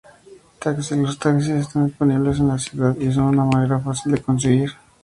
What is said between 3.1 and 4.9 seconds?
son una manera fácil de conseguir.